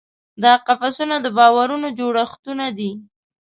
دا 0.43 0.53
قفسونه 0.67 1.15
د 1.21 1.27
باورونو 1.37 1.87
جوړښتونه 1.99 2.65
دي. 2.77 2.91